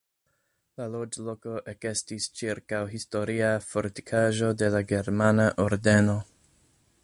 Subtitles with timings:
[0.79, 6.21] La loĝloko ekestis ĉirkaŭ historia fortikaĵo de la Germana Ordeno.